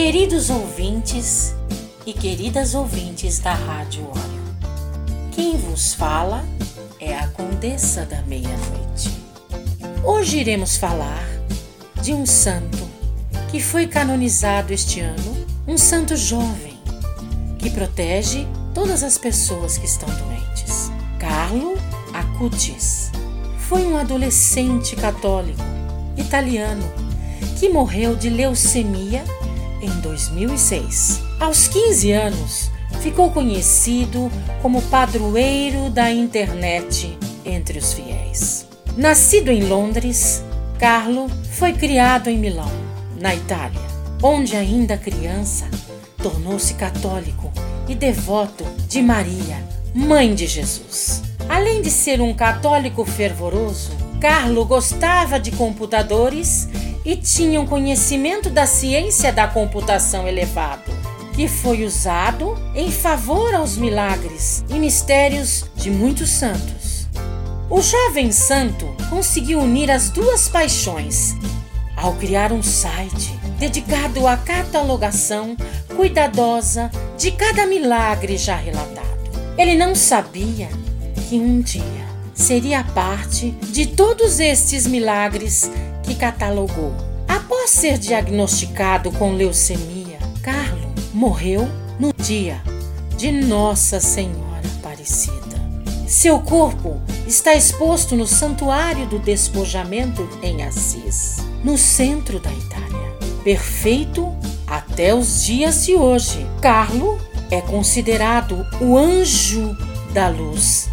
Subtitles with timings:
[0.00, 1.56] Queridos ouvintes
[2.06, 4.44] e queridas ouvintes da Rádio Óleo,
[5.32, 6.46] quem vos fala
[7.00, 9.10] é a Condessa da Meia-Noite.
[10.04, 11.26] Hoje iremos falar
[12.00, 12.78] de um santo
[13.50, 16.78] que foi canonizado este ano, um santo jovem
[17.58, 20.92] que protege todas as pessoas que estão doentes.
[21.18, 21.76] Carlo
[22.14, 23.10] Acutis
[23.68, 25.64] foi um adolescente católico
[26.16, 26.88] italiano
[27.58, 29.24] que morreu de leucemia
[29.80, 31.22] em 2006.
[31.40, 38.66] Aos 15 anos, ficou conhecido como padroeiro da internet entre os fiéis.
[38.96, 40.42] Nascido em Londres,
[40.78, 42.70] Carlo foi criado em Milão,
[43.20, 43.80] na Itália,
[44.22, 45.68] onde ainda criança
[46.22, 47.52] tornou-se católico
[47.88, 49.62] e devoto de Maria,
[49.94, 51.22] mãe de Jesus.
[51.48, 56.68] Além de ser um católico fervoroso, Carlo gostava de computadores
[57.08, 60.92] e tinha um conhecimento da ciência da computação elevado,
[61.34, 67.08] que foi usado em favor aos milagres e mistérios de muitos santos.
[67.70, 71.34] O jovem santo conseguiu unir as duas paixões
[71.96, 75.56] ao criar um site dedicado à catalogação
[75.96, 79.08] cuidadosa de cada milagre já relatado.
[79.56, 80.68] Ele não sabia
[81.26, 82.06] que um dia
[82.38, 85.70] seria parte de todos estes milagres
[86.04, 86.94] que catalogou.
[87.26, 92.62] Após ser diagnosticado com leucemia, Carlo morreu no dia
[93.16, 95.36] de Nossa Senhora Aparecida.
[96.06, 103.18] Seu corpo está exposto no Santuário do Despojamento em Assis, no centro da Itália.
[103.42, 104.32] Perfeito
[104.66, 106.46] até os dias de hoje.
[106.62, 107.18] Carlo
[107.50, 109.76] é considerado o anjo
[110.14, 110.88] da luz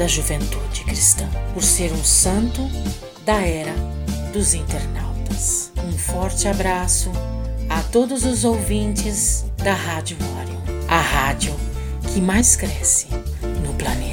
[0.00, 2.62] da juventude cristã, por ser um santo
[3.22, 3.74] da era
[4.32, 5.70] dos internautas.
[5.76, 7.12] Um forte abraço
[7.68, 11.54] a todos os ouvintes da Rádio Orion, a rádio
[12.14, 13.08] que mais cresce
[13.62, 14.09] no planeta.